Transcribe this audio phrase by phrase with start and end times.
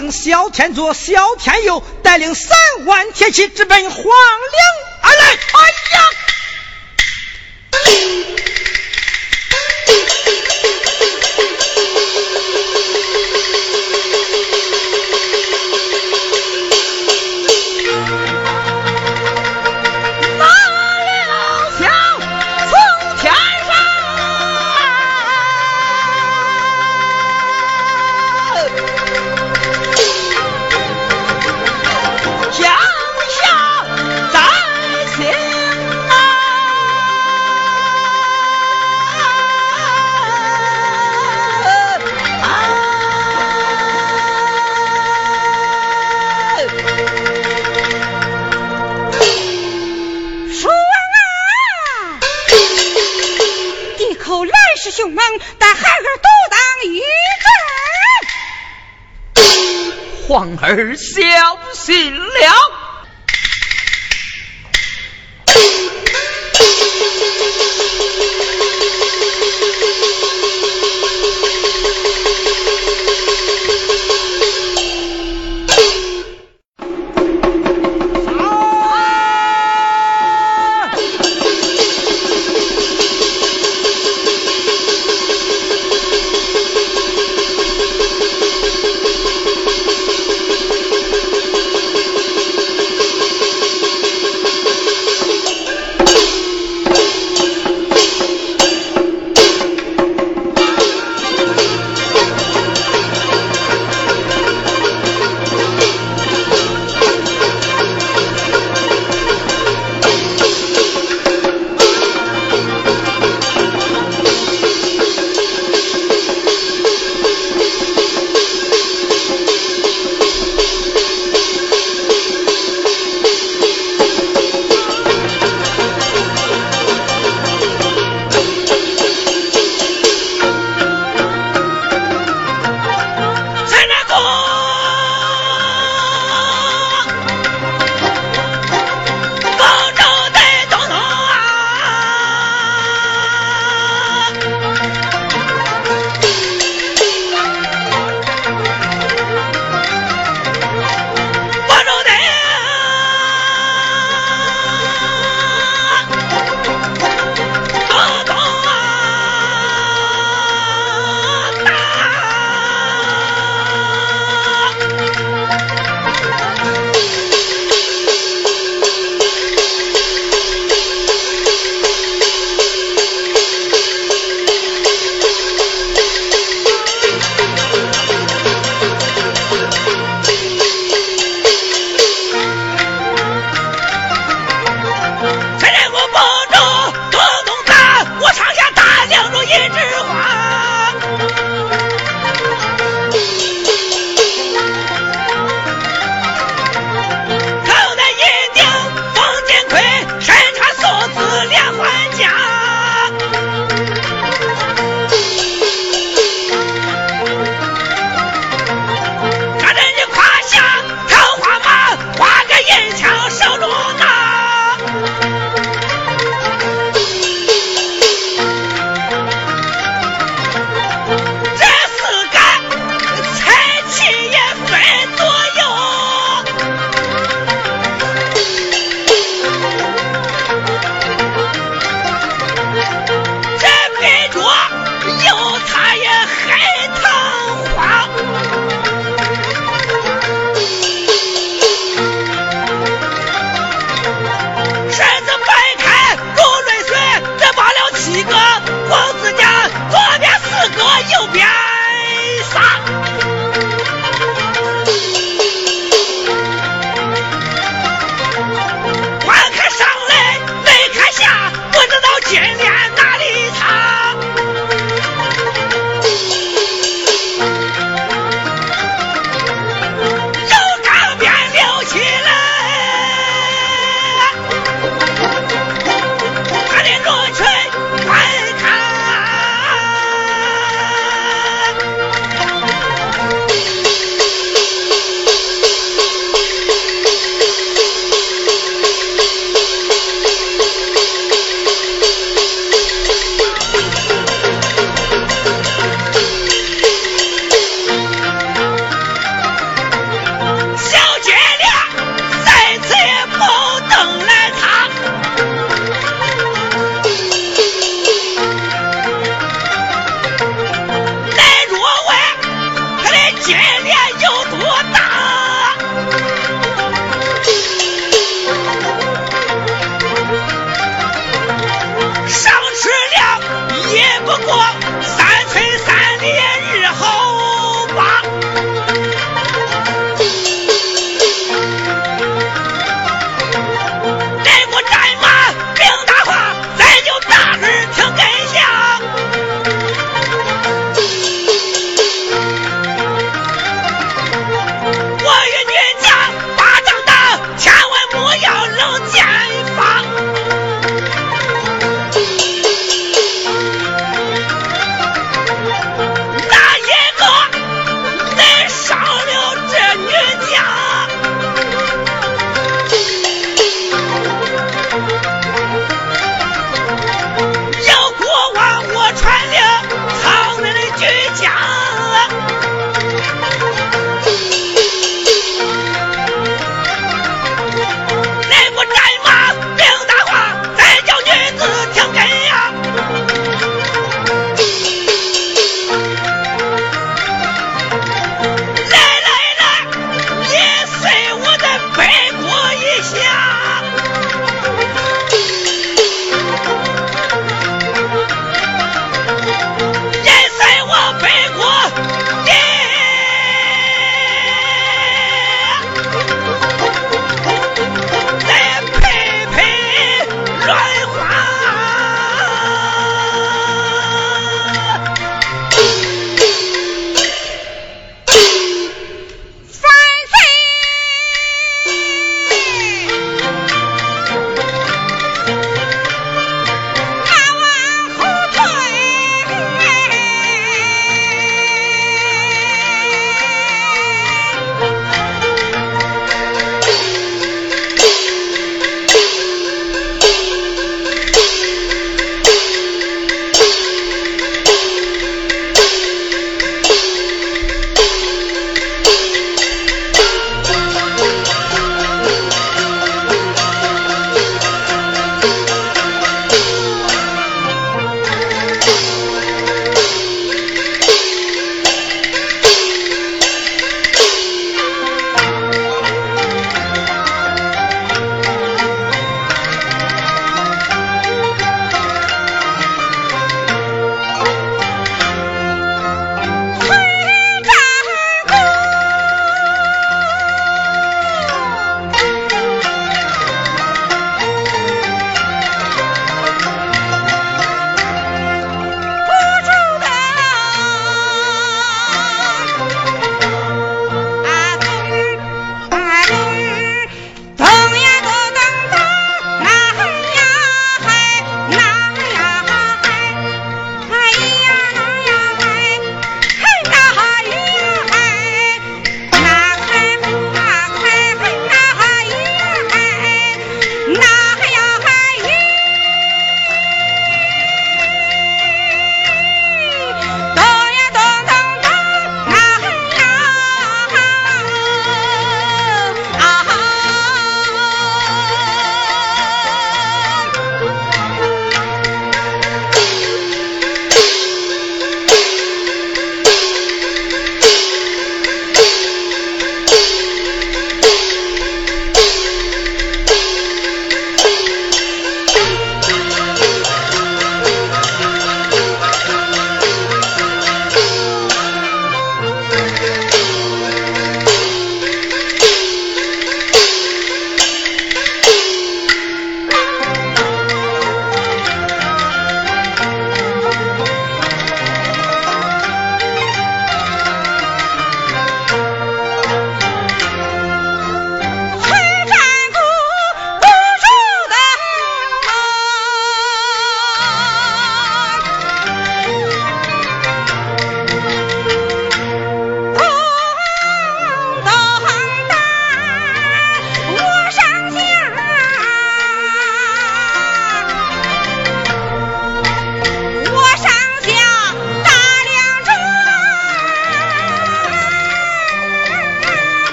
[0.00, 4.04] 辽兵小天左、小天右带领三万铁骑直奔黄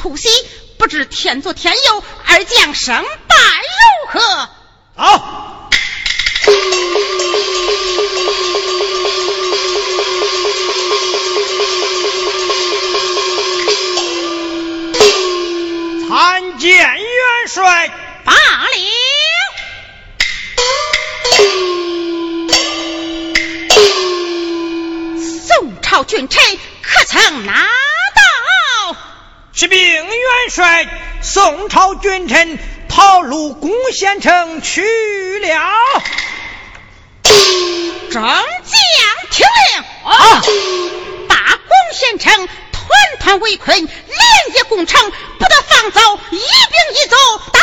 [0.00, 0.30] 突袭，
[0.78, 3.36] 不知天作天佑，二将胜败
[3.66, 4.48] 如何？
[4.96, 5.68] 好。
[16.08, 17.04] 参见元
[17.46, 17.88] 帅。
[18.24, 18.38] 罢了。
[25.20, 27.79] 宋朝君臣可曾拿到？
[29.60, 30.06] 启禀元
[30.48, 30.88] 帅，
[31.20, 34.80] 宋朝君臣跑路攻县城去
[35.38, 35.60] 了。
[38.10, 38.32] 众将
[39.30, 39.84] 听令！
[40.10, 40.42] 啊！
[41.28, 42.48] 大攻县城。
[42.72, 42.88] 团
[43.20, 47.16] 团围困，连夜攻城，不得放走一兵一卒，
[47.52, 47.60] 带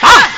[0.00, 0.08] 马。
[0.08, 0.30] 啊！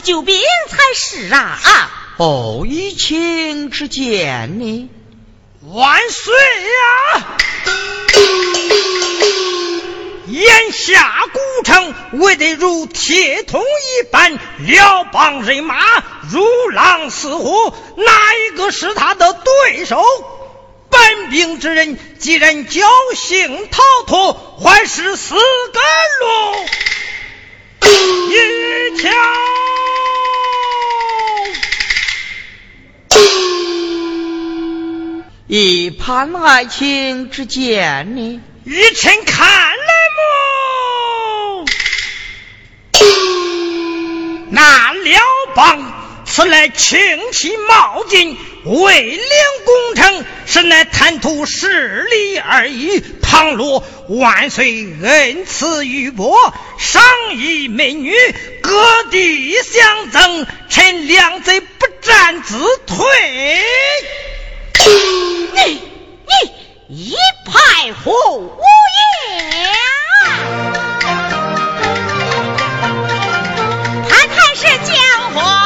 [0.00, 1.58] 救兵才是啊！
[1.62, 1.90] 啊！
[2.18, 4.90] 哦，一情之见呢？
[5.72, 7.26] 万岁呀！
[10.28, 15.76] 眼下古城围得如铁桶一般，辽邦人马
[16.30, 20.02] 如狼似虎，哪一个是他的对手？
[20.88, 22.82] 本兵之人，既然侥
[23.14, 24.32] 幸逃脱，
[24.62, 25.80] 还是死个
[26.20, 26.26] 路
[28.30, 29.10] 一条。
[35.48, 38.42] 以潘爱卿之见呢？
[38.64, 41.64] 依臣看来么？
[44.50, 45.20] 那辽
[45.54, 46.02] 邦。
[46.28, 46.98] 此乃轻
[47.32, 49.20] 骑冒进，为领
[49.64, 53.00] 攻城，实乃贪图势力而已。
[53.22, 57.02] 倘若万岁恩赐玉帛，赏
[57.36, 58.12] 一美女，
[58.60, 63.06] 各地相赠，臣两贼不战自退。
[65.54, 65.82] 你
[66.88, 67.14] 你一
[67.44, 68.10] 派胡
[69.28, 69.36] 言，
[74.08, 74.96] 他才是贱
[75.34, 75.65] 货。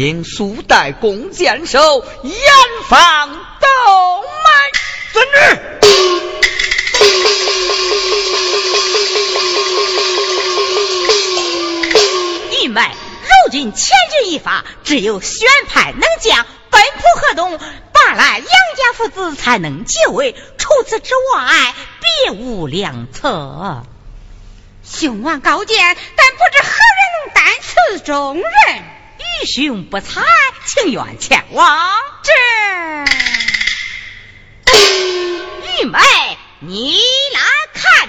[0.00, 2.32] 潘爱卿速带弓箭手严
[2.88, 4.50] 防东门。
[5.12, 5.38] 遵旨。
[12.62, 12.80] 玉梅，
[13.24, 16.46] 如今千钧一发，只有选派能将。
[16.70, 20.34] 奔赴河东，罢来杨家父子才能结位。
[20.56, 21.74] 除此之外，
[22.24, 23.82] 别无良策。
[24.82, 25.76] 兄王高见，
[26.16, 28.99] 但不知何人能担此重任。
[29.20, 30.22] 于兄不才，
[30.66, 31.90] 情愿前往
[32.22, 32.32] 这
[35.82, 35.98] 玉妹，
[36.60, 36.98] 你
[37.34, 37.40] 来
[37.74, 38.08] 看。